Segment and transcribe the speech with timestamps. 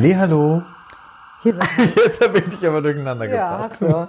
[0.00, 0.62] Hallo.
[1.42, 1.64] Hier sind
[1.96, 3.70] Jetzt habe ich dich aber durcheinander ja, gebracht.
[3.72, 3.88] hast du.
[3.88, 4.08] War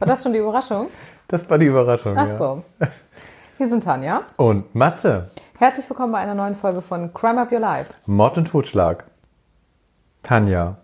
[0.00, 0.88] das schon die Überraschung?
[1.26, 2.14] Das war die Überraschung.
[2.18, 2.36] Ach ja.
[2.36, 2.62] so.
[3.56, 4.24] Hier sind Tanja.
[4.36, 7.94] Und Matze, Herzlich willkommen bei einer neuen Folge von Crime Up Your Life.
[8.04, 9.04] Mord und Totschlag.
[10.22, 10.76] Tanja,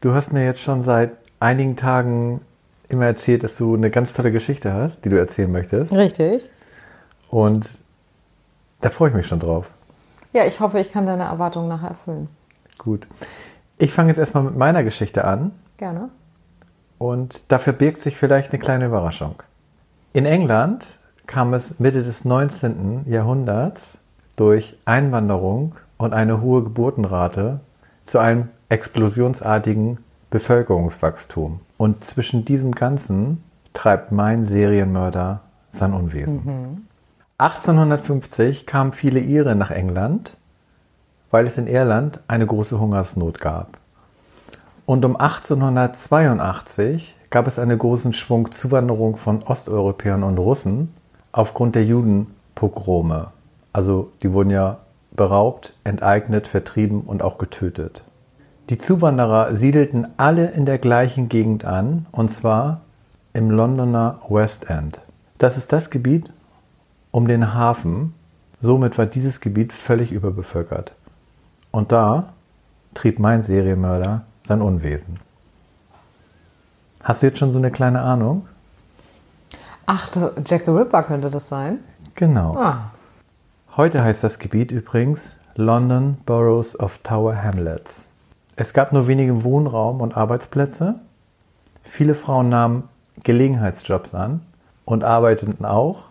[0.00, 2.40] du hast mir jetzt schon seit einigen Tagen
[2.88, 5.92] immer erzählt, dass du eine ganz tolle Geschichte hast, die du erzählen möchtest.
[5.92, 6.48] Richtig.
[7.30, 7.68] Und
[8.80, 9.70] da freue ich mich schon drauf.
[10.32, 12.28] Ja, ich hoffe, ich kann deine Erwartungen nachher erfüllen.
[12.78, 13.06] Gut.
[13.78, 15.52] Ich fange jetzt erstmal mit meiner Geschichte an.
[15.76, 16.10] Gerne.
[16.98, 19.42] Und da verbirgt sich vielleicht eine kleine Überraschung.
[20.12, 23.04] In England kam es Mitte des 19.
[23.06, 23.98] Jahrhunderts
[24.36, 27.60] durch Einwanderung und eine hohe Geburtenrate
[28.04, 29.98] zu einem explosionsartigen
[30.30, 31.60] Bevölkerungswachstum.
[31.76, 36.86] Und zwischen diesem Ganzen treibt mein Serienmörder sein Unwesen.
[37.38, 40.38] 1850 kamen viele Iren nach England,
[41.34, 43.78] weil es in Irland eine große Hungersnot gab.
[44.86, 50.94] Und um 1882 gab es einen großen Schwung Zuwanderung von Osteuropäern und Russen
[51.32, 53.32] aufgrund der Judenpogrome.
[53.72, 54.78] Also die wurden ja
[55.10, 58.04] beraubt, enteignet, vertrieben und auch getötet.
[58.70, 62.82] Die Zuwanderer siedelten alle in der gleichen Gegend an, und zwar
[63.32, 65.00] im Londoner West End.
[65.38, 66.30] Das ist das Gebiet
[67.10, 68.14] um den Hafen.
[68.60, 70.94] Somit war dieses Gebiet völlig überbevölkert.
[71.74, 72.32] Und da
[72.94, 75.18] trieb mein Serienmörder sein Unwesen.
[77.02, 78.46] Hast du jetzt schon so eine kleine Ahnung?
[79.84, 80.08] Ach,
[80.46, 81.80] Jack the Ripper könnte das sein.
[82.14, 82.54] Genau.
[82.56, 82.92] Ah,
[83.76, 88.06] Heute heißt das Gebiet übrigens London Boroughs of Tower Hamlets.
[88.54, 91.00] Es gab nur wenige Wohnraum und Arbeitsplätze.
[91.82, 92.88] Viele Frauen nahmen
[93.24, 94.42] Gelegenheitsjobs an
[94.84, 96.04] und arbeiteten auch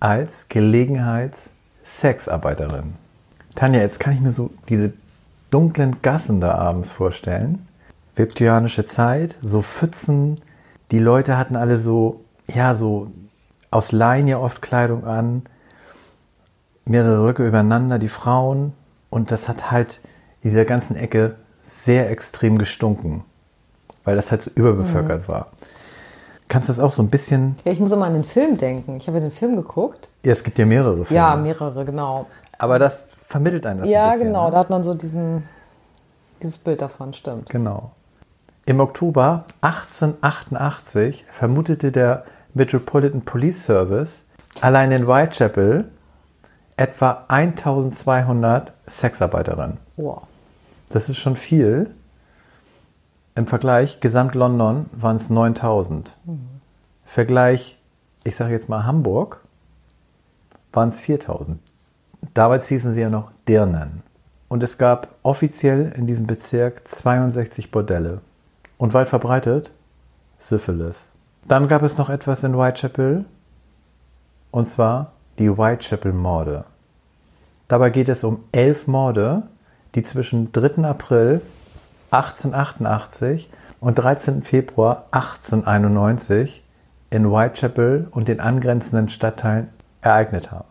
[0.00, 2.94] als Gelegenheitssexarbeiterin.
[3.54, 4.92] Tanja, jetzt kann ich mir so diese
[5.54, 7.68] dunklen Gassen da abends vorstellen.
[8.16, 10.34] Viktorianische Zeit, so Pfützen.
[10.90, 13.12] Die Leute hatten alle so, ja, so
[13.70, 15.42] aus Leinen ja oft Kleidung an
[16.86, 18.72] mehrere Röcke übereinander, die Frauen.
[19.10, 20.00] Und das hat halt
[20.42, 23.22] in dieser ganzen Ecke sehr extrem gestunken,
[24.02, 25.52] weil das halt so überbevölkert war.
[26.48, 28.96] Kannst du das auch so ein bisschen, ja, ich muss immer an den Film denken.
[28.96, 30.08] Ich habe ja den Film geguckt.
[30.24, 32.26] ja, es gibt ja mehrere Filme, Ja, mehrere, genau.
[32.58, 34.28] Aber das vermittelt einen das ja, ein bisschen.
[34.28, 34.46] genau.
[34.46, 34.52] Ne?
[34.52, 35.44] Da hat man so diesen,
[36.42, 37.48] dieses Bild davon, stimmt.
[37.50, 37.92] Genau.
[38.66, 44.26] Im Oktober 1888 vermutete der Metropolitan Police Service
[44.60, 45.90] allein in Whitechapel
[46.76, 49.78] etwa 1200 Sexarbeiterinnen.
[49.96, 50.22] Wow.
[50.88, 51.94] Das ist schon viel.
[53.34, 56.16] Im Vergleich, Gesamt London waren es 9000.
[57.04, 57.78] Vergleich,
[58.22, 59.44] ich sage jetzt mal Hamburg,
[60.72, 61.58] waren es 4000.
[62.32, 64.02] Damals hießen sie ja noch Dirnen.
[64.48, 68.20] Und es gab offiziell in diesem Bezirk 62 Bordelle.
[68.78, 69.72] Und weit verbreitet
[70.38, 71.10] Syphilis.
[71.46, 73.24] Dann gab es noch etwas in Whitechapel.
[74.50, 76.64] Und zwar die Whitechapel-Morde.
[77.68, 79.42] Dabei geht es um elf Morde,
[79.94, 80.84] die zwischen 3.
[80.84, 81.40] April
[82.10, 84.42] 1888 und 13.
[84.42, 86.62] Februar 1891
[87.10, 89.68] in Whitechapel und den angrenzenden Stadtteilen
[90.00, 90.68] ereignet haben.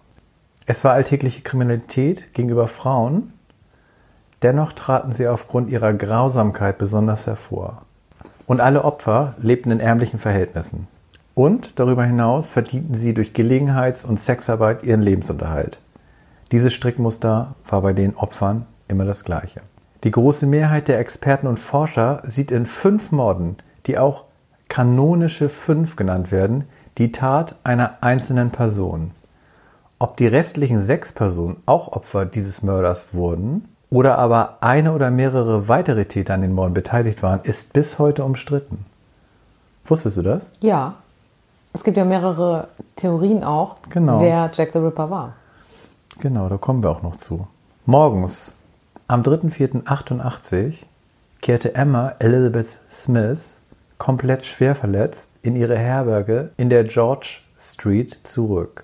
[0.65, 3.33] Es war alltägliche Kriminalität gegenüber Frauen,
[4.43, 7.81] dennoch traten sie aufgrund ihrer Grausamkeit besonders hervor.
[8.47, 10.87] Und alle Opfer lebten in ärmlichen Verhältnissen.
[11.35, 15.79] Und darüber hinaus verdienten sie durch Gelegenheits- und Sexarbeit ihren Lebensunterhalt.
[16.51, 19.61] Dieses Strickmuster war bei den Opfern immer das gleiche.
[20.03, 24.25] Die große Mehrheit der Experten und Forscher sieht in fünf Morden, die auch
[24.69, 26.65] kanonische Fünf genannt werden,
[26.97, 29.11] die Tat einer einzelnen Person.
[30.03, 35.69] Ob die restlichen sechs Personen auch Opfer dieses Mörders wurden oder aber eine oder mehrere
[35.69, 38.83] weitere Täter an den Morden beteiligt waren, ist bis heute umstritten.
[39.85, 40.51] Wusstest du das?
[40.59, 40.95] Ja.
[41.71, 44.19] Es gibt ja mehrere Theorien auch, Genau.
[44.19, 45.35] wer Jack the Ripper war.
[46.19, 47.47] Genau, da kommen wir auch noch zu.
[47.85, 48.55] Morgens,
[49.07, 50.79] am 3.4.88,
[51.41, 53.61] kehrte Emma Elizabeth Smith
[53.99, 58.83] komplett schwer verletzt in ihre Herberge in der George Street zurück.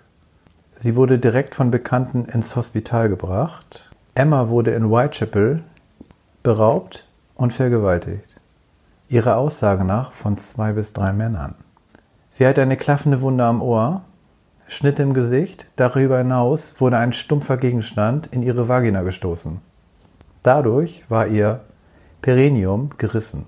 [0.81, 3.91] Sie wurde direkt von Bekannten ins Hospital gebracht.
[4.15, 5.61] Emma wurde in Whitechapel
[6.41, 7.05] beraubt
[7.35, 8.39] und vergewaltigt.
[9.09, 11.55] Ihrer Aussage nach von zwei bis drei Männern.
[12.31, 14.03] Sie hatte eine klaffende Wunde am Ohr,
[14.69, 19.59] Schnitt im Gesicht, darüber hinaus wurde ein stumpfer Gegenstand in ihre Vagina gestoßen.
[20.43, 21.59] Dadurch war ihr
[22.21, 23.47] Perineum gerissen.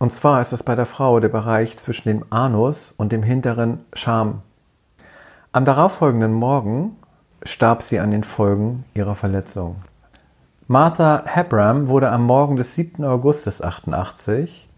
[0.00, 3.84] Und zwar ist es bei der Frau der Bereich zwischen dem Anus und dem hinteren
[3.92, 4.42] Scham.
[5.56, 6.98] Am darauffolgenden Morgen
[7.42, 9.76] starb sie an den Folgen ihrer Verletzung.
[10.66, 13.02] Martha Hebram wurde am Morgen des 7.
[13.06, 14.68] Augustus 88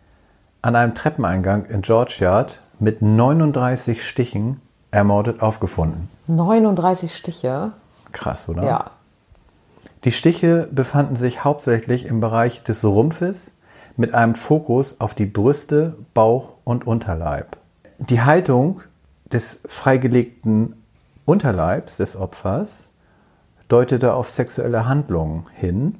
[0.63, 4.61] an einem Treppeneingang in George Yard mit 39 Stichen
[4.93, 6.09] ermordet aufgefunden.
[6.29, 7.73] 39 Stiche.
[8.13, 8.63] Krass, oder?
[8.63, 8.91] Ja.
[10.05, 13.57] Die Stiche befanden sich hauptsächlich im Bereich des Rumpfes
[13.97, 17.57] mit einem Fokus auf die Brüste, Bauch und Unterleib.
[17.99, 18.81] Die Haltung
[19.33, 20.75] des freigelegten
[21.25, 22.91] Unterleibs des Opfers
[23.69, 25.97] deutete auf sexuelle Handlungen hin.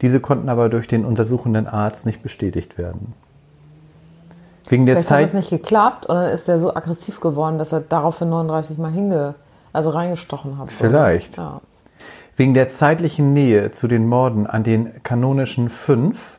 [0.00, 3.14] Diese konnten aber durch den untersuchenden Arzt nicht bestätigt werden.
[4.68, 5.26] Wegen der Vielleicht hat Zeit.
[5.26, 8.92] das nicht geklappt und dann ist er so aggressiv geworden, dass er daraufhin 39 Mal
[8.92, 9.34] hinge,
[9.72, 10.70] also reingestochen hat.
[10.70, 11.36] Vielleicht.
[11.36, 11.60] Ja.
[12.36, 16.38] Wegen der zeitlichen Nähe zu den Morden an den kanonischen fünf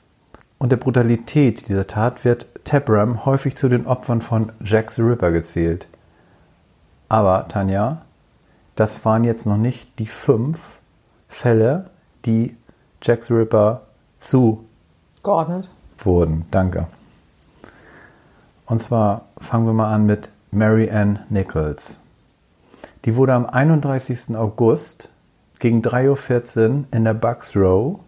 [0.57, 5.31] und der Brutalität dieser Tat wird Tabram häufig zu den Opfern von Jack the Ripper
[5.31, 5.87] gezählt.
[7.11, 8.03] Aber, Tanja,
[8.75, 10.79] das waren jetzt noch nicht die fünf
[11.27, 11.89] Fälle,
[12.23, 12.55] die
[13.01, 13.81] Jack the Ripper
[14.17, 14.63] zu
[15.21, 15.67] Geordnet.
[15.97, 16.45] wurden.
[16.51, 16.87] Danke.
[18.65, 21.99] Und zwar fangen wir mal an mit Mary Ann Nichols.
[23.03, 24.37] Die wurde am 31.
[24.37, 25.09] August
[25.59, 27.99] gegen 3.14 Uhr in der Bucks Row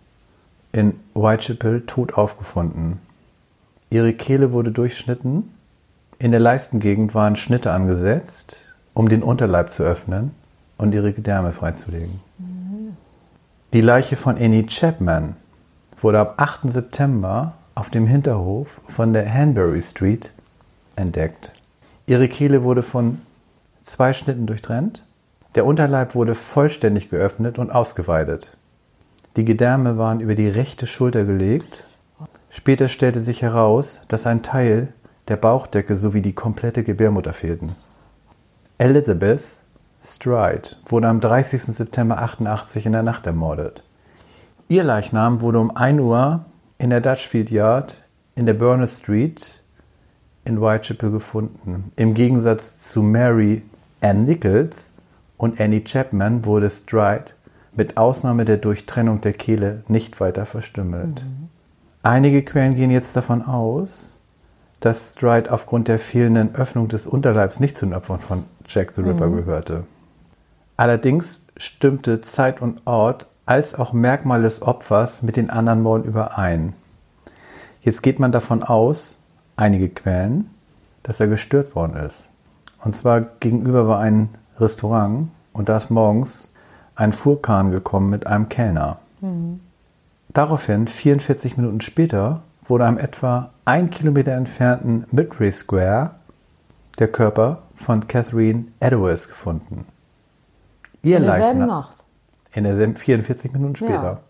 [0.71, 3.01] in Whitechapel tot aufgefunden.
[3.89, 5.53] Ihre Kehle wurde durchschnitten.
[6.19, 10.31] In der Leistengegend waren Schnitte angesetzt, um den Unterleib zu öffnen
[10.77, 12.19] und ihre Gedärme freizulegen.
[13.73, 15.35] Die Leiche von Annie Chapman
[15.97, 16.71] wurde am 8.
[16.71, 20.31] September auf dem Hinterhof von der Hanbury Street
[20.95, 21.53] entdeckt.
[22.05, 23.21] Ihre Kehle wurde von
[23.81, 25.05] zwei Schnitten durchtrennt.
[25.55, 28.57] Der Unterleib wurde vollständig geöffnet und ausgeweidet.
[29.37, 31.85] Die Gedärme waren über die rechte Schulter gelegt.
[32.49, 34.89] Später stellte sich heraus, dass ein Teil
[35.27, 37.75] der Bauchdecke sowie die komplette Gebärmutter fehlten.
[38.83, 39.61] Elizabeth
[40.01, 41.61] Stride wurde am 30.
[41.61, 43.81] September 88 in der Nacht ermordet.
[44.67, 46.43] Ihr Leichnam wurde um 1 Uhr
[46.79, 48.03] in der Dutchfield Yard
[48.35, 49.63] in der Burnett Street
[50.43, 51.93] in Whitechapel gefunden.
[51.95, 53.63] Im Gegensatz zu Mary
[54.01, 54.91] Ann Nichols
[55.37, 57.31] und Annie Chapman wurde Stride
[57.77, 61.25] mit Ausnahme der Durchtrennung der Kehle nicht weiter verstümmelt.
[62.01, 64.19] Einige Quellen gehen jetzt davon aus,
[64.81, 69.01] dass Stride aufgrund der fehlenden Öffnung des Unterleibs nicht zu den Opfern von Jack the
[69.01, 69.85] Ripper gehörte.
[70.77, 76.73] Allerdings stimmte Zeit und Ort als auch Merkmal des Opfers mit den anderen Morden überein.
[77.81, 79.19] Jetzt geht man davon aus,
[79.55, 80.49] einige Quellen,
[81.03, 82.29] dass er gestört worden ist.
[82.83, 86.51] Und zwar gegenüber war ein Restaurant und da ist morgens
[86.95, 88.99] ein Fuhrkahn gekommen mit einem Kellner.
[90.29, 96.11] Daraufhin, 44 Minuten später, wurde am etwa ein Kilometer entfernten Midway Square
[96.99, 99.85] der Körper von Catherine Edwards gefunden.
[101.01, 102.03] Ihr In derselben Leichnam, Nacht.
[102.53, 104.03] in derselben 44 Minuten später.
[104.03, 104.21] Ja.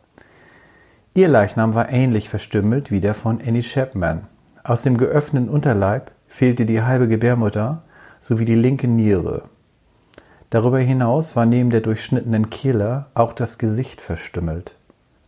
[1.13, 4.27] Ihr Leichnam war ähnlich verstümmelt wie der von Annie Chapman.
[4.63, 7.83] Aus dem geöffneten Unterleib fehlte die halbe Gebärmutter
[8.19, 9.43] sowie die linke Niere.
[10.49, 14.77] Darüber hinaus war neben der durchschnittenen Kehle auch das Gesicht verstümmelt.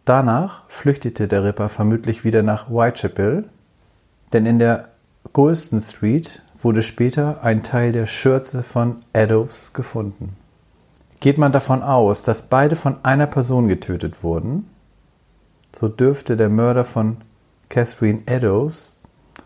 [0.05, 3.49] Danach flüchtete der Ripper vermutlich wieder nach Whitechapel,
[4.33, 4.89] denn in der
[5.33, 10.35] Golston Street wurde später ein Teil der Schürze von Eddowes gefunden.
[11.19, 14.69] Geht man davon aus, dass beide von einer Person getötet wurden,
[15.75, 17.17] so dürfte der Mörder von
[17.69, 18.91] Catherine Eddowes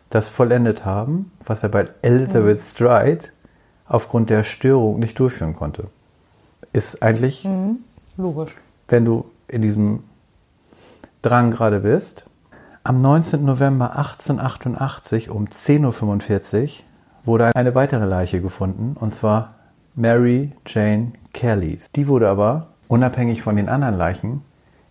[0.09, 3.25] das vollendet haben, was er bei Elizabeth Stride
[3.87, 5.87] aufgrund der Störung nicht durchführen konnte.
[6.73, 7.47] Ist eigentlich,
[8.17, 8.55] Logisch.
[8.87, 10.03] wenn du in diesem
[11.21, 12.25] Drang gerade bist.
[12.83, 13.43] Am 19.
[13.43, 16.85] November 1888 um 10.45 Uhr
[17.29, 19.53] wurde eine weitere Leiche gefunden, und zwar
[19.93, 21.77] Mary Jane Kelly.
[21.95, 24.41] Die wurde aber, unabhängig von den anderen Leichen,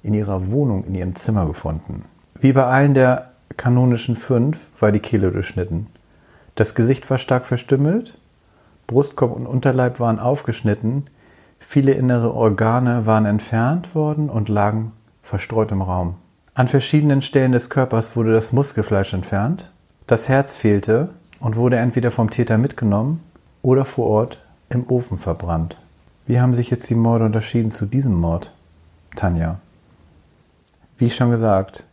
[0.04, 2.04] in ihrer Wohnung in ihrem Zimmer gefunden.
[2.38, 5.88] Wie bei allen der kanonischen fünf war die Kehle durchschnitten.
[6.54, 8.20] Das Gesicht war stark verstümmelt,
[8.86, 11.10] Brustkorb und Unterleib waren aufgeschnitten,
[11.58, 14.92] viele innere Organe waren entfernt worden und lagen
[15.24, 16.14] verstreut im Raum.
[16.54, 19.72] An verschiedenen Stellen des Körpers wurde das Muskelfleisch entfernt,
[20.06, 23.22] das Herz fehlte und wurde entweder vom Täter mitgenommen
[23.62, 24.38] oder vor Ort
[24.70, 25.78] im Ofen verbrannt.
[26.26, 28.52] Wie haben sich jetzt die Morde unterschieden zu diesem Mord,
[29.16, 29.60] Tanja?
[30.98, 31.86] Wie ich schon gesagt,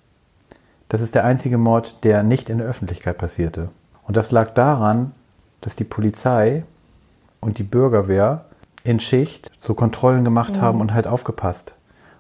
[0.90, 3.70] das ist der einzige Mord, der nicht in der Öffentlichkeit passierte.
[4.04, 5.14] Und das lag daran,
[5.62, 6.64] dass die Polizei
[7.40, 8.46] und die Bürgerwehr
[8.84, 11.76] in Schicht so Kontrollen gemacht haben und halt aufgepasst.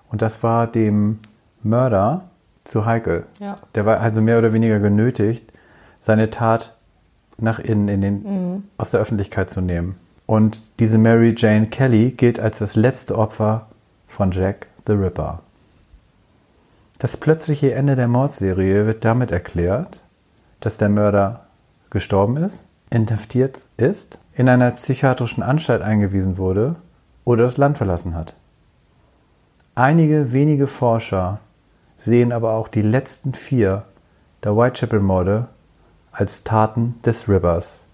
[0.09, 1.19] Und das war dem
[1.61, 2.29] Mörder
[2.63, 3.25] zu heikel.
[3.39, 3.57] Ja.
[3.75, 5.51] Der war also mehr oder weniger genötigt,
[5.99, 6.74] seine Tat
[7.37, 9.95] nach innen in den, aus der Öffentlichkeit zu nehmen.
[10.25, 13.67] Und diese Mary Jane Kelly gilt als das letzte Opfer
[14.07, 15.41] von Jack the Ripper.
[16.99, 20.03] Das plötzliche Ende der Mordserie wird damit erklärt,
[20.61, 21.45] dass der Mörder
[21.89, 26.75] gestorben ist, inhaftiert ist, in einer psychiatrischen Anstalt eingewiesen wurde
[27.23, 28.35] oder das Land verlassen hat.
[29.75, 31.39] Einige wenige Forscher
[31.97, 33.83] sehen aber auch die letzten vier
[34.43, 35.49] der Whitechapel-Morde
[36.15, 37.85] als Taten des Rivers.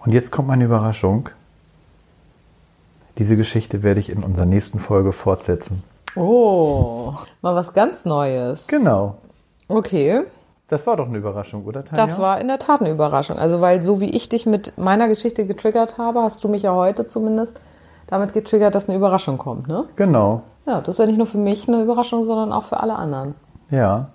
[0.00, 1.28] Und jetzt kommt meine Überraschung.
[3.18, 5.84] Diese Geschichte werde ich in unserer nächsten Folge fortsetzen.
[6.16, 8.66] Oh, mal was ganz Neues.
[8.66, 9.18] Genau.
[9.68, 10.22] Okay.
[10.68, 12.04] Das war doch eine Überraschung, oder Tanja?
[12.04, 13.38] Das war in der Tat eine Überraschung.
[13.38, 16.74] Also, weil so wie ich dich mit meiner Geschichte getriggert habe, hast du mich ja
[16.74, 17.60] heute zumindest
[18.06, 19.84] damit getriggert, dass eine Überraschung kommt, ne?
[19.96, 20.42] Genau.
[20.66, 23.34] Ja, das ist ja nicht nur für mich eine Überraschung, sondern auch für alle anderen.
[23.70, 24.08] Ja.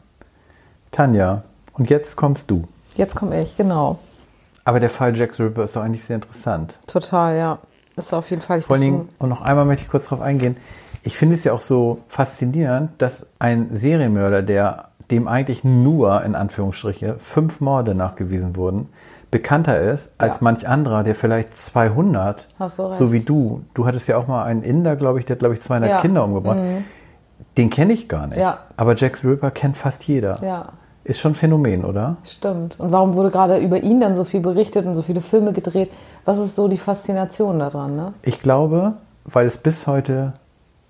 [0.92, 1.44] Tanja,
[1.76, 2.64] und jetzt kommst du.
[2.96, 4.00] Jetzt komme ich, genau.
[4.64, 6.80] Aber der Fall Jack the Ripper ist doch eigentlich sehr interessant.
[6.88, 7.60] Total, ja.
[7.98, 8.58] Ist auf jeden Fall.
[8.60, 10.58] Ich Vor Dingen, und noch einmal möchte ich kurz darauf eingehen,
[11.04, 16.34] ich finde es ja auch so faszinierend, dass ein Serienmörder, der dem eigentlich nur, in
[16.36, 18.90] Anführungsstriche, fünf Morde nachgewiesen wurden,
[19.30, 20.44] bekannter ist als Ja.
[20.44, 22.98] manch anderer, der vielleicht 200, Hast du recht.
[22.98, 23.62] so wie du.
[23.76, 25.98] Du hattest ja auch mal einen Inder, glaube ich, der hat, glaube ich, 200 Ja.
[25.98, 26.02] Mhm.
[26.02, 26.58] Kinder umgebracht.
[27.58, 28.38] Den kenne ich gar nicht.
[28.40, 28.60] Ja.
[28.78, 30.42] Aber Jack the Ripper kennt fast jeder.
[30.44, 30.70] Ja,
[31.06, 32.18] Ist schon ein Phänomen, oder?
[32.26, 32.80] stimmt.
[32.80, 35.92] Und warum wurde gerade über ihn dann so viel berichtet und so viele Filme gedreht?
[36.26, 38.14] Was ist so die Faszination daran, ne?
[38.24, 38.94] Ich glaube,
[39.24, 40.34] weil es bis heute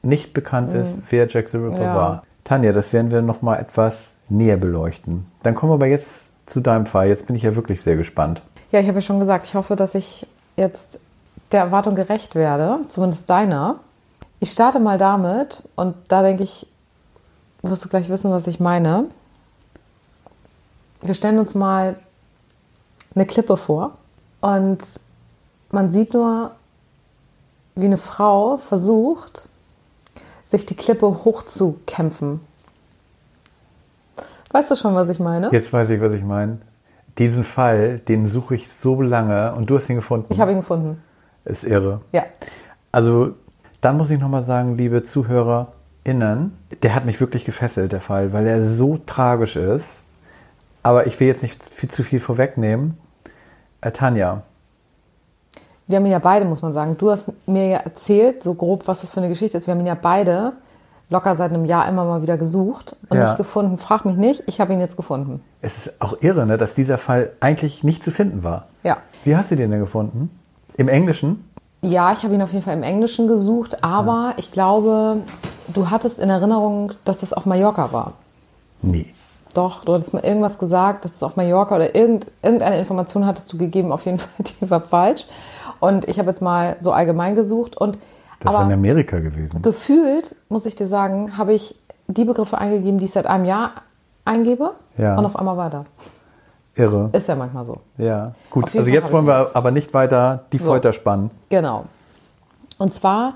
[0.02, 1.84] nicht bekannt ist, wer Jack the Ripper Mhm.
[1.84, 1.96] Ja.
[1.96, 2.24] war.
[2.46, 5.26] Tanja, das werden wir noch mal etwas näher beleuchten.
[5.44, 7.08] Dann kommen wir aber jetzt zu deinem Fall.
[7.08, 8.42] Jetzt bin ich ja wirklich sehr gespannt.
[8.72, 11.00] Ja, ich habe ja schon gesagt, ich hoffe, dass ich jetzt
[11.52, 13.76] der Erwartung gerecht werde, zumindest deiner.
[14.40, 16.68] Ich starte mal damit und da denke ich,
[17.64, 19.06] wirst du gleich wissen, was ich meine.
[21.02, 21.98] Wir stellen uns mal
[23.14, 23.98] eine Klippe vor
[24.42, 24.80] und
[25.72, 26.52] man sieht nur,
[27.76, 29.50] wie eine Frau versucht,
[30.46, 32.40] sich die Klippe hochzukämpfen.
[34.52, 35.50] Weißt du schon, was ich meine?
[35.52, 36.60] Jetzt weiß ich, was ich meine.
[37.18, 40.32] Diesen Fall, den suche ich so lange und du hast ihn gefunden.
[40.32, 41.02] Ich habe ihn gefunden.
[41.44, 42.02] Ist irre.
[42.14, 42.24] Ja.
[42.92, 43.34] Also,
[43.82, 48.32] dann muss ich noch mal sagen, liebe ZuhörerInnen, der hat mich wirklich gefesselt, der Fall,
[48.32, 50.05] weil er so tragisch ist.
[50.86, 52.96] Aber ich will jetzt nicht viel, zu viel vorwegnehmen.
[53.82, 54.44] Äh, Tanja,
[55.88, 56.96] Wir haben ihn ja beide, muss man sagen.
[56.98, 59.66] Du hast mir ja erzählt, so grob, was das für eine Geschichte ist.
[59.66, 60.54] Wir haben ihn ja beide
[61.10, 63.24] locker seit einem Jahr immer mal wieder gesucht und Ja.
[63.30, 63.80] nicht gefunden.
[63.80, 65.42] Frag mich nicht, ich habe ihn jetzt gefunden.
[65.62, 68.68] es ist auch irre, ne, dass dieser Fall eigentlich nicht zu finden war.
[68.84, 68.98] Ja.
[69.24, 70.30] Wie hast du den denn gefunden?
[70.78, 71.50] Im Englischen?
[71.82, 75.18] Ja, ich habe ihn auf jeden Fall im Englischen gesucht, aber ich glaube,
[75.68, 78.14] du hattest in Erinnerung, dass das auf Mallorca war.
[78.84, 79.14] Nee.
[79.56, 83.52] Doch, du hattest mir irgendwas gesagt, dass es auf Mallorca oder irgend, irgendeine Information hattest
[83.52, 84.30] du gegeben, auf jeden Fall,
[84.62, 85.26] die war falsch.
[85.80, 87.98] Und ich habe jetzt mal so allgemein gesucht und
[88.42, 89.62] Das ist in Amerika gewesen.
[89.64, 91.76] gefühlt, muss ich dir sagen, habe ich
[92.08, 93.72] die Begriffe eingegeben, die ich seit einem Jahr
[94.26, 95.18] eingebe Ja.
[95.18, 95.86] und auf einmal weiter.
[96.76, 97.10] Irre.
[97.14, 97.78] Ist ja manchmal so.
[97.98, 98.34] Ja.
[98.52, 99.56] Gut, also Fall jetzt wollen wir das.
[99.56, 100.66] aber nicht weiter die So.
[100.72, 101.32] Folter spannen.
[101.50, 101.86] Genau.
[102.78, 103.34] Und zwar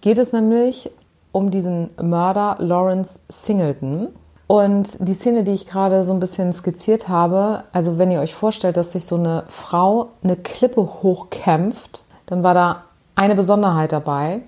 [0.00, 0.90] geht es nämlich
[1.32, 4.08] um diesen Mörder Lawrence Singleton.
[4.50, 8.34] Und die Szene, die ich gerade so ein bisschen skizziert habe, also wenn ihr euch
[8.34, 14.40] vorstellt, dass sich so eine Frau eine Klippe hochkämpft, dann war da eine Besonderheit dabei.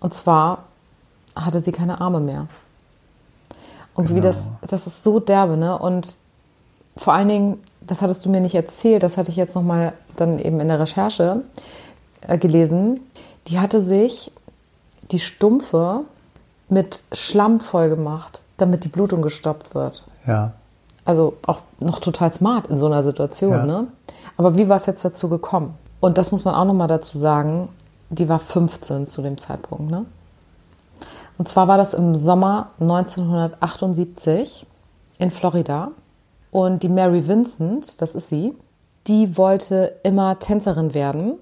[0.00, 0.64] Und zwar
[1.36, 2.48] hatte sie keine Arme mehr.
[3.94, 4.26] Und wie Genau.
[4.26, 5.78] das, das ist so derbe, ne?
[5.78, 6.16] Und
[6.96, 10.40] vor allen Dingen, das hattest du mir nicht erzählt, das hatte ich jetzt nochmal dann
[10.40, 11.44] eben in der Recherche
[12.22, 12.98] äh, gelesen.
[13.46, 14.32] Die hatte sich
[15.12, 16.00] die Stumpfe
[16.68, 20.04] mit Schlamm voll gemacht, damit die Blutung gestoppt wird.
[20.26, 20.52] Ja.
[21.04, 23.64] Also auch noch total smart in so einer Situation, Ja.
[23.66, 23.86] ne?
[24.36, 25.74] Aber wie war es jetzt dazu gekommen?
[26.00, 27.68] Und das muss man auch nochmal dazu sagen,
[28.10, 30.04] die war 15 zu dem Zeitpunkt, ne?
[31.36, 34.66] Und zwar war das im Sommer 1978
[35.18, 35.90] in Florida.
[36.50, 38.54] Und die Mary Vincent, das ist sie,
[39.08, 41.34] die wollte immer Tänzerin werden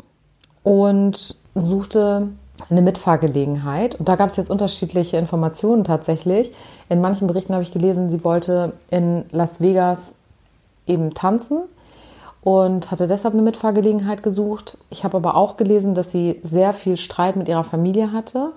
[0.63, 2.29] und suchte
[2.71, 3.95] eine Mitfahrgelegenheit.
[3.95, 6.53] Und da gab es jetzt unterschiedliche Informationen tatsächlich.
[6.89, 10.21] In manchen Berichten habe ich gelesen, sie wollte in Las Vegas
[10.87, 11.63] eben tanzen
[12.43, 14.79] und hatte deshalb eine Mitfahrgelegenheit gesucht.
[14.91, 18.53] Ich habe aber auch gelesen, dass sie sehr viel Streit mit ihrer Familie hatte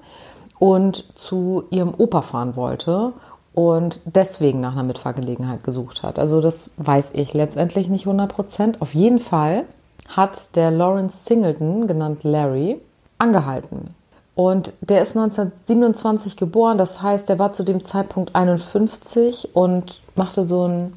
[0.57, 3.13] und zu ihrem Opa fahren wollte
[3.53, 6.19] und deswegen nach einer Mitfahrgelegenheit gesucht hat.
[6.19, 8.81] Also das weiß ich letztendlich nicht 100 Prozent.
[8.81, 9.65] Auf jeden Fall
[10.09, 12.81] hat der Lawrence Singleton, genannt Larry,
[13.17, 13.93] angehalten.
[14.35, 20.45] Und der ist 1927 geboren, das heißt, der war zu dem Zeitpunkt 51 und machte
[20.45, 20.93] so einen,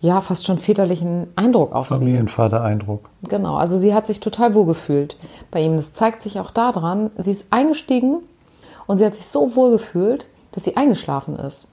[0.00, 1.96] ja, fast schon väterlichen Eindruck auf sie.
[1.96, 3.10] Familienvater-Eindruck.
[3.28, 5.18] Genau, also sie hat sich total wohl gefühlt
[5.50, 5.76] bei ihm.
[5.76, 8.20] Das zeigt sich auch daran, sie ist eingestiegen
[8.86, 11.68] und sie hat sich so wohl gefühlt, dass sie eingeschlafen ist.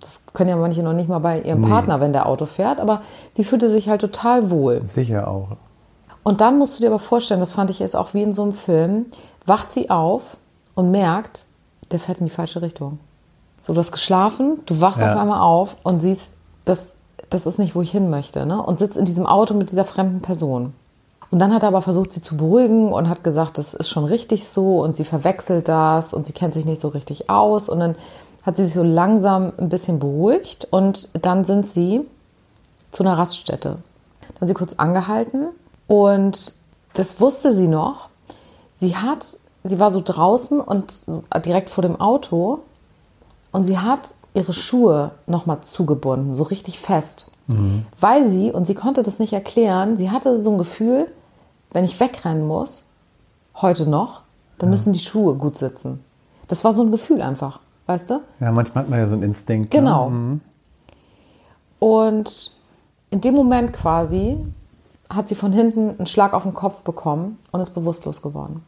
[0.00, 3.00] Das können ja manche noch nicht mal bei ihrem Partner, wenn der Auto fährt, aber
[3.32, 4.84] sie fühlte sich halt total wohl.
[4.84, 5.56] Sicher auch.
[6.24, 8.42] Und dann musst du dir aber vorstellen, das fand ich jetzt auch wie in so
[8.42, 9.06] einem Film,
[9.46, 10.36] wacht sie auf
[10.74, 11.44] und merkt,
[11.92, 12.98] der fährt in die falsche Richtung.
[13.60, 15.12] So, du hast geschlafen, du wachst Ja.
[15.12, 16.96] auf einmal auf und siehst, das,
[17.30, 18.60] das ist nicht, wo ich hin möchte, ne?
[18.62, 20.74] Und sitzt in diesem Auto mit dieser fremden Person.
[21.30, 24.04] Und dann hat er aber versucht, sie zu beruhigen und hat gesagt, das ist schon
[24.04, 27.68] richtig so und sie verwechselt das und sie kennt sich nicht so richtig aus.
[27.68, 27.96] Und dann
[28.44, 32.02] hat sie sich so langsam ein bisschen beruhigt und dann sind sie
[32.92, 33.76] zu einer Raststätte.
[34.28, 35.48] Dann haben sie kurz angehalten
[35.86, 36.56] und
[36.94, 38.08] das wusste sie noch.
[38.74, 39.26] Sie hat,
[39.62, 41.02] sie war so draußen und
[41.44, 42.60] direkt vor dem Auto
[43.52, 47.30] und sie hat ihre Schuhe nochmal zugebunden, so richtig fest.
[48.00, 51.08] Weil sie, und sie konnte das nicht erklären, sie hatte so ein Gefühl,
[51.72, 52.84] wenn ich wegrennen muss,
[53.60, 54.22] heute noch,
[54.58, 56.02] dann müssen die Schuhe gut sitzen.
[56.48, 58.20] Das war so ein Gefühl einfach, weißt du?
[58.40, 59.70] Ja, manchmal hat man ja so einen Instinkt.
[59.70, 60.08] Genau.
[60.08, 60.40] Ne?
[61.80, 62.52] Und
[63.10, 64.38] in dem Moment quasi
[65.14, 68.64] hat sie von hinten einen Schlag auf den Kopf bekommen und ist bewusstlos geworden.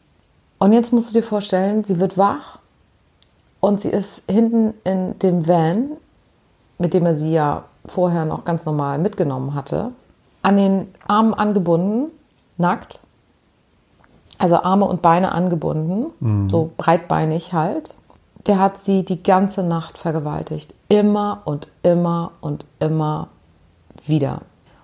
[0.59, 2.59] Und jetzt musst du dir vorstellen, sie wird wach
[3.59, 5.91] und sie ist hinten in dem Van,
[6.77, 9.91] mit dem er sie ja vorher noch ganz normal mitgenommen hatte,
[10.41, 12.11] an den Armen angebunden,
[12.57, 12.99] nackt.
[14.39, 17.95] Also Arme und Beine angebunden, so breitbeinig halt.
[18.45, 20.75] Der hat sie die ganze Nacht vergewaltigt.
[20.89, 23.29] Immer und immer und immer
[24.05, 24.41] wieder.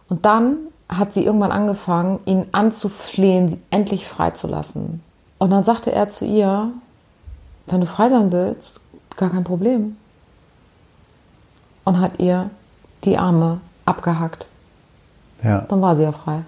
[0.09, 0.57] Und dann
[0.89, 5.01] hat sie irgendwann angefangen, ihn anzuflehen, sie endlich freizulassen.
[5.39, 6.69] Und dann sagte er zu ihr,
[7.67, 8.79] wenn du frei sein willst,
[9.17, 9.97] gar kein Problem.
[11.83, 12.49] Und hat ihr
[13.03, 14.45] die Arme abgehackt.
[15.43, 16.39] Ja, Dann war sie ja frei.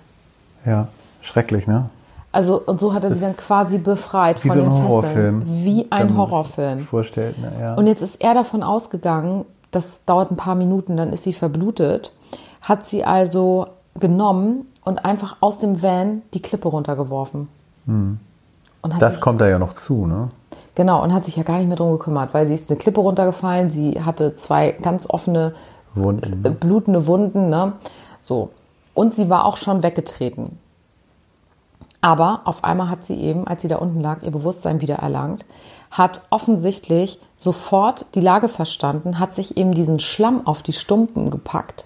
[0.65, 0.87] ja.
[1.21, 1.89] Schrecklich, ne?
[2.31, 5.41] Also, und so hat er sie dann quasi befreit Wie von so ein den Horrorfilm.
[5.41, 5.65] Fesseln.
[5.65, 6.79] Wie ein Horrorfilm.
[6.79, 7.51] Vorstellt, ne?
[7.59, 7.73] ja.
[7.73, 12.13] Und jetzt ist er davon ausgegangen, das dauert ein paar Minuten, dann ist sie verblutet,
[12.61, 13.65] hat sie also
[13.99, 17.47] genommen und einfach aus dem Van die Klippe runtergeworfen.
[17.87, 18.19] Und
[18.83, 18.99] hat Hm.
[18.99, 20.29] das sich, kommt da ja noch zu, ne?
[20.75, 22.99] genau, und hat sich ja gar nicht mehr drum gekümmert, weil sie ist eine Klippe
[23.01, 25.53] runtergefallen, sie hatte zwei ganz offene,
[25.93, 26.43] Wunden.
[26.45, 27.73] äh, blutende Wunden, ne?
[28.19, 28.49] So.
[28.93, 30.57] Und sie war auch schon weggetreten.
[32.01, 35.43] Aber auf einmal hat sie eben, als sie da unten lag, ihr Bewusstsein wieder erlangt,
[35.91, 41.85] hat offensichtlich sofort die Lage verstanden, hat sich eben diesen Schlamm auf die Stumpen gepackt,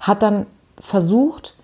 [0.00, 0.46] hat dann
[0.78, 1.54] versucht,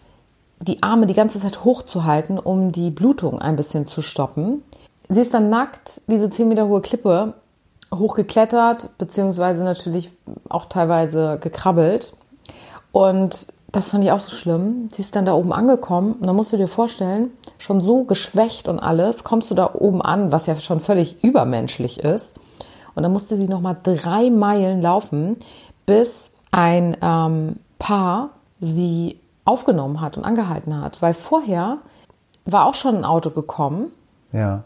[0.60, 4.62] die Arme die ganze Zeit hochzuhalten, um die Blutung ein bisschen zu stoppen.
[5.08, 7.34] Sie ist dann nackt diese 10 Meter hohe Klippe
[7.92, 10.12] hochgeklettert, beziehungsweise natürlich
[10.48, 12.12] auch teilweise gekrabbelt.
[12.92, 14.88] Und das fand ich auch so schlimm.
[14.92, 18.68] Sie ist dann da oben angekommen und dann musst du dir vorstellen, schon so geschwächt
[18.68, 22.38] und alles, kommst du da oben an, was ja schon völlig übermenschlich ist.
[22.94, 25.36] Und dann musste sie nochmal drei Meilen laufen,
[25.86, 31.00] bis ein ähm, Paar sie aufgenommen hat und angehalten hat.
[31.02, 31.78] Weil vorher
[32.44, 33.86] war auch schon ein Auto gekommen,
[34.32, 34.62] Ja.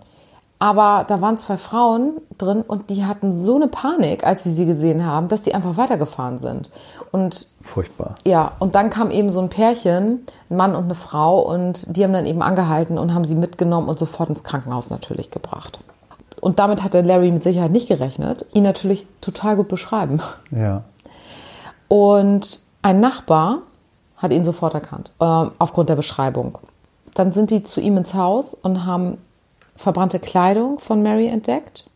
[0.58, 4.66] aber da waren zwei Frauen drin und die hatten so eine Panik, als sie sie
[4.66, 6.70] gesehen haben, dass die einfach weitergefahren sind.
[7.12, 8.16] Und Furchtbar.
[8.24, 12.02] ja, und dann kam eben so ein Pärchen, ein Mann und eine Frau, und die
[12.04, 15.78] haben dann eben angehalten und haben sie mitgenommen und sofort ins Krankenhaus natürlich gebracht.
[16.40, 20.20] Und damit hat der Larry mit Sicherheit nicht gerechnet, ihn natürlich total gut beschreiben.
[20.50, 20.82] Ja.
[21.88, 23.58] Und ein Nachbar
[24.24, 26.58] hat ihn sofort erkannt, äh, aufgrund der Beschreibung.
[27.14, 29.18] Dann sind die zu ihm ins Haus und haben
[29.76, 31.88] verbrannte Kleidung von Mary entdeckt.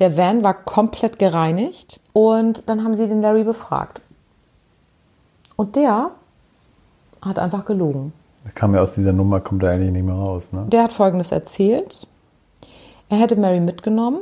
[0.00, 4.00] Der Van war komplett gereinigt und dann haben sie den Larry befragt.
[5.54, 6.10] Und der
[7.22, 8.12] hat einfach gelogen.
[8.44, 10.66] Da kam ja aus dieser Nummer, kommt er eigentlich nicht mehr raus, ne?
[10.68, 12.06] Der hat Folgendes erzählt.
[13.08, 14.20] Er hätte Mary mitgenommen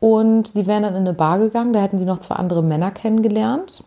[0.00, 1.72] und sie wären dann in eine Bar gegangen.
[1.72, 3.84] Da hätten sie noch zwei andere Männer kennengelernt.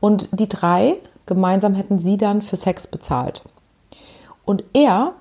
[0.00, 0.96] Und die drei
[1.30, 3.44] gemeinsam hätten sie dann für Sex bezahlt.
[4.44, 5.12] Und er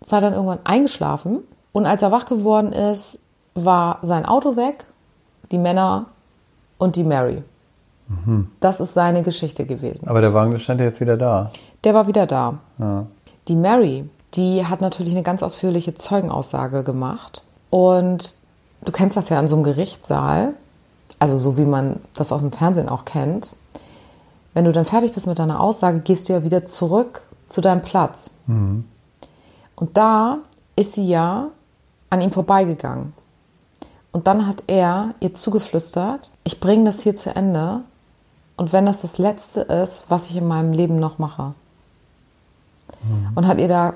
[0.00, 1.40] sei dann irgendwann eingeschlafen
[1.72, 3.22] und als er wach geworden ist,
[3.54, 4.86] war sein Auto weg,
[5.52, 6.06] die Männer
[6.78, 7.42] und die Mary.
[8.60, 10.08] Das ist seine Geschichte gewesen.
[10.08, 11.50] Aber der Wagen stand ja jetzt wieder da.
[11.84, 12.58] Der war wieder da.
[12.78, 13.06] Ja.
[13.48, 17.42] Die Mary, die hat natürlich eine ganz ausführliche Zeugenaussage gemacht.
[17.68, 18.36] Und
[18.84, 20.54] du kennst das ja in so einem Gerichtssaal,
[21.18, 23.54] also so wie man das aus dem Fernsehen auch kennt.
[24.56, 27.82] Wenn du dann fertig bist mit deiner Aussage, gehst du ja wieder zurück zu deinem
[27.82, 28.30] Platz.
[29.76, 30.38] Und da
[30.76, 31.48] ist sie ja
[32.08, 33.12] an ihm vorbeigegangen.
[34.12, 37.82] Und dann hat er ihr zugeflüstert, ich bringe das hier zu Ende.
[38.56, 41.52] Und wenn das das Letzte ist, was ich in meinem Leben noch mache.
[43.34, 43.92] Und hat ihr da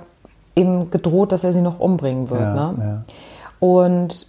[0.56, 2.38] eben gedroht, dass er sie noch umbringen wird.
[2.38, 2.74] Ja, ne?
[2.78, 3.66] ja.
[3.66, 4.26] Und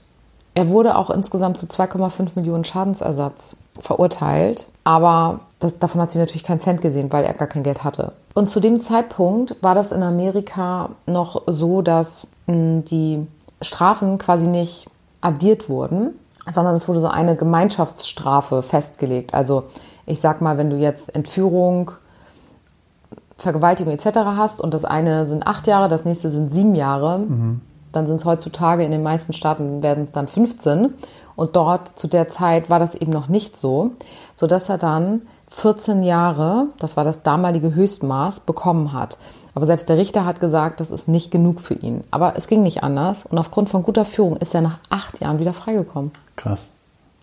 [0.54, 6.44] Er wurde auch insgesamt zu 2,5 Millionen Schadensersatz verurteilt, aber das, davon hat sie natürlich
[6.44, 8.14] keinen Cent gesehen, weil er gar kein Geld hatte.
[8.34, 13.28] Und zu dem Zeitpunkt war das in Amerika noch so, dass mh, die
[13.62, 14.88] Strafen quasi nicht
[15.22, 19.34] addiert wurden, sondern es wurde so eine Gemeinschaftsstrafe festgelegt.
[19.34, 19.66] Also
[20.06, 21.92] ich sag mal, wenn du jetzt Entführung,
[23.38, 24.20] Vergewaltigung etc.
[24.36, 27.62] hast und das eine sind acht Jahre, das nächste sind sieben Jahre, mhm.
[27.92, 30.94] Dann sind es heutzutage in den meisten Staaten werden es dann 15
[31.36, 33.92] und dort zu der Zeit war das eben noch nicht so,
[34.36, 39.18] sodass er dann 14 Jahre, das war das damalige Höchstmaß, bekommen hat.
[39.54, 42.04] Aber selbst der Richter hat gesagt, das ist nicht genug für ihn.
[42.10, 45.40] Aber es ging nicht anders und aufgrund von guter Führung ist er nach acht Jahren
[45.40, 46.12] wieder freigekommen.
[46.38, 46.70] Krass.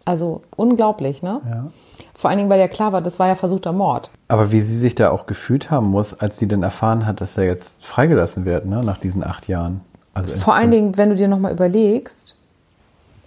[0.05, 1.41] Also unglaublich, ne?
[1.49, 1.67] Ja.
[2.15, 4.11] Vor allen Dingen, weil ja klar war, das war ja versuchter Mord.
[4.29, 7.37] Aber wie sie sich da auch gefühlt haben muss, als sie dann erfahren hat, dass
[7.37, 9.83] er jetzt freigelassen wird, ne, nach diesen acht Jahren.
[10.15, 12.35] Also Vor allen Dingen, wenn du dir nochmal überlegst,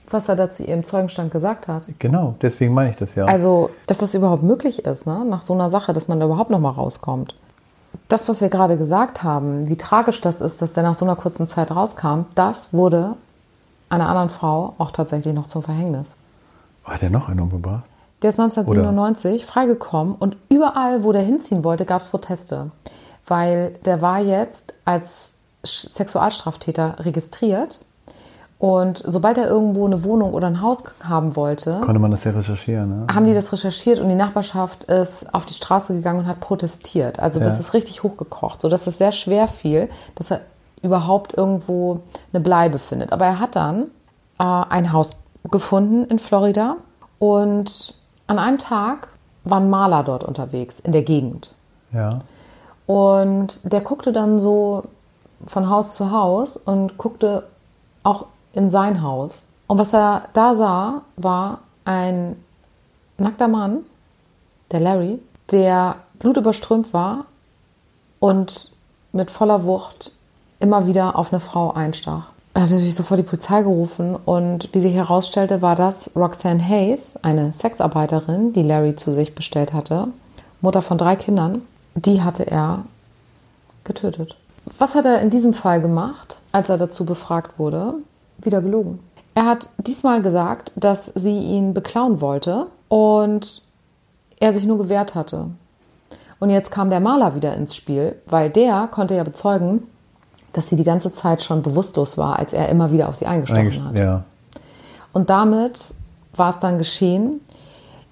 [0.09, 1.83] was er da zu ihrem Zeugenstand gesagt hat.
[1.99, 3.25] Genau, deswegen meine ich das ja.
[3.25, 5.23] Also, dass das überhaupt möglich ist, ne?
[5.25, 7.35] nach so einer Sache, dass man da überhaupt nochmal rauskommt.
[8.07, 11.15] Das, was wir gerade gesagt haben, wie tragisch das ist, dass der nach so einer
[11.15, 13.15] kurzen Zeit rauskam, das wurde
[13.89, 16.15] einer anderen Frau auch tatsächlich noch zum Verhängnis.
[16.83, 17.83] Hat er noch einen umgebracht?
[18.21, 19.51] Der ist 1997 Oder?
[19.51, 22.71] freigekommen und überall, wo der hinziehen wollte, gab es Proteste.
[23.27, 27.81] Weil der war jetzt als Sexualstraftäter registriert
[28.61, 32.31] und sobald er irgendwo eine Wohnung oder ein Haus haben wollte, konnte man das ja
[32.31, 32.89] recherchieren.
[32.89, 33.07] Ne?
[33.11, 37.19] Haben die das recherchiert und die Nachbarschaft ist auf die Straße gegangen und hat protestiert.
[37.19, 37.45] Also ja.
[37.45, 40.41] das ist richtig hochgekocht, sodass es sehr schwer fiel, dass er
[40.83, 42.01] überhaupt irgendwo
[42.33, 43.11] eine Bleibe findet.
[43.13, 43.85] Aber er hat dann
[44.37, 45.17] äh, ein Haus
[45.49, 46.75] gefunden in Florida
[47.17, 47.95] und
[48.27, 49.07] an einem Tag
[49.43, 51.55] war ein Maler dort unterwegs in der Gegend.
[51.91, 52.19] Ja.
[52.85, 54.83] Und der guckte dann so
[55.45, 57.47] von Haus zu Haus und guckte
[58.03, 59.43] auch in sein Haus.
[59.67, 62.35] Und was er da sah, war ein
[63.17, 63.79] nackter Mann,
[64.71, 65.19] der Larry,
[65.51, 67.25] der blutüberströmt war
[68.19, 68.71] und
[69.11, 70.11] mit voller Wucht
[70.59, 72.27] immer wieder auf eine Frau einstach.
[72.53, 77.17] Er hat natürlich sofort die Polizei gerufen und wie sich herausstellte, war das Roxanne Hayes,
[77.23, 80.09] eine Sexarbeiterin, die Larry zu sich bestellt hatte,
[80.59, 81.63] Mutter von drei Kindern.
[81.95, 82.83] Die hatte er
[83.83, 84.35] getötet.
[84.77, 87.95] Was hat er in diesem Fall gemacht, als er dazu befragt wurde?
[88.45, 88.99] wieder gelogen.
[89.33, 93.61] Er hat diesmal gesagt, dass sie ihn beklauen wollte und
[94.39, 95.47] er sich nur gewehrt hatte.
[96.39, 99.83] Und jetzt kam der Maler wieder ins Spiel, weil der konnte ja bezeugen,
[100.53, 103.85] dass sie die ganze Zeit schon bewusstlos war, als er immer wieder auf sie eingestochen
[103.85, 103.97] hat.
[103.97, 104.23] Ja.
[105.13, 105.93] Und damit
[106.35, 107.39] war es dann geschehen.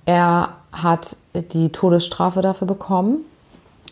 [0.06, 3.26] Er hat die Todesstrafe dafür bekommen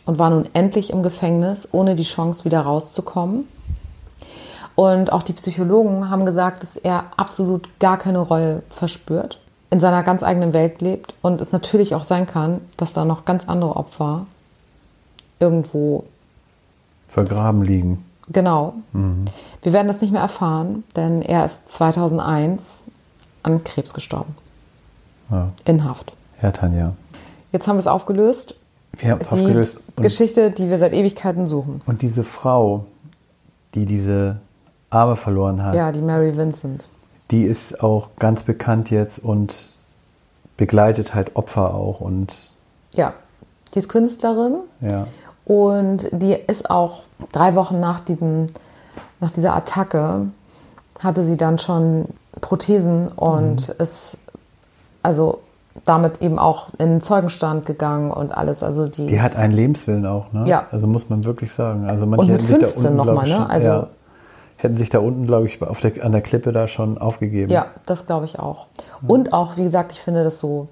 [0.08, 3.46] und war nun endlich im Gefängnis, ohne die Chance wieder rauszukommen.
[4.74, 9.40] Und auch die Psychologen haben gesagt, dass er absolut gar keine Reue verspürt,
[9.70, 13.26] in seiner ganz eigenen Welt lebt und es natürlich auch sein kann, dass da noch
[13.26, 14.26] ganz andere Opfer
[15.40, 16.06] irgendwo
[17.10, 18.06] vergraben liegen.
[18.30, 18.76] Genau.
[18.94, 19.26] Mhm.
[19.62, 22.86] Wir werden das nicht mehr erfahren, denn er ist 2001
[23.44, 24.36] an Krebs gestorben.
[25.30, 25.50] Ja.
[25.66, 26.14] In Haft.
[26.42, 26.94] Ja, Tanja.
[27.52, 28.56] Jetzt haben wir es aufgelöst.
[28.94, 29.80] Wir haben es aufgelöst.
[29.98, 31.82] Geschichte, die wir seit Ewigkeiten suchen.
[31.86, 32.86] Und diese Frau,
[33.76, 34.38] die diese
[34.90, 35.76] Arme verloren hat.
[35.76, 36.86] Ja, die Mary Vincent.
[37.32, 39.74] Die ist auch ganz bekannt jetzt und
[40.56, 42.52] begleitet halt Opfer auch und.
[42.96, 43.14] Ja,
[43.74, 44.60] die ist Künstlerin.
[44.82, 45.08] Ja.
[45.46, 48.48] Und die ist auch drei Wochen nach, diesem,
[49.20, 50.28] nach dieser Attacke,
[51.00, 52.08] hatte sie dann schon
[52.42, 53.76] Prothesen und mhm.
[53.78, 54.18] ist
[55.04, 55.40] also
[55.88, 58.62] damit eben auch in den Zeugenstand gegangen und alles.
[58.64, 60.48] Also die, die hat einen Lebenswillen auch, ne?
[60.48, 60.68] Ja.
[60.72, 61.90] Also muss man wirklich sagen.
[61.90, 63.50] Also manche und mit 15 nochmal, ne?
[63.50, 63.88] Also ja
[64.58, 67.52] hätten sich da unten, glaube ich, auf der, an der Klippe da schon aufgegeben.
[67.52, 68.66] Ja, das glaube ich auch.
[69.08, 70.68] Und auch, wie gesagt, ich finde das so,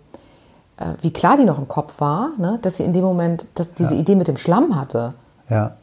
[0.77, 2.59] äh, wie klar die noch im Kopf war, ne?
[2.61, 4.01] dass sie in dem Moment, dass diese ja.
[4.01, 5.13] Idee mit dem Schlamm hatte.
[5.49, 5.75] Ja.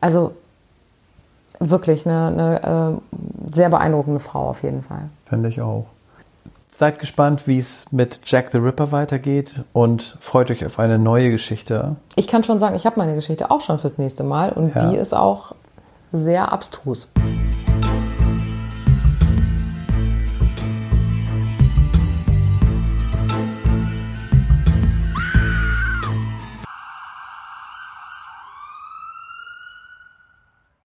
[0.00, 0.32] Also
[1.58, 5.10] wirklich eine, eine äh, sehr beeindruckende Frau auf jeden Fall.
[5.26, 5.86] Finde ich auch.
[6.70, 11.30] Seid gespannt, wie es mit Jack the Ripper weitergeht und freut euch auf eine neue
[11.30, 11.96] Geschichte.
[12.14, 14.90] Ich kann schon sagen, ich habe meine Geschichte auch schon fürs nächste Mal und ja.
[14.90, 15.54] die ist auch
[16.12, 17.08] sehr abstrus.